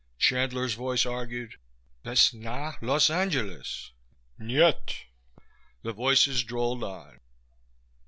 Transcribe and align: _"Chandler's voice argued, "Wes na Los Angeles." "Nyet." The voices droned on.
_"Chandler's 0.17 0.73
voice 0.73 1.05
argued, 1.05 1.57
"Wes 2.03 2.33
na 2.33 2.73
Los 2.81 3.11
Angeles." 3.11 3.91
"Nyet." 4.39 4.95
The 5.83 5.93
voices 5.93 6.43
droned 6.43 6.83
on. 6.83 7.19